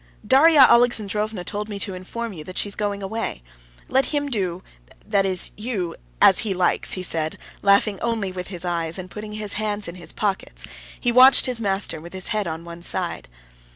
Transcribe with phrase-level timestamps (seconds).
[0.25, 3.43] "Darya Alexandrovna told me to inform you that she is going away.
[3.87, 9.11] Let him do—that is you—as he likes," he said, laughing only with his eyes, and
[9.11, 10.65] putting his hands in his pockets,
[10.99, 13.29] he watched his master with his head on one side.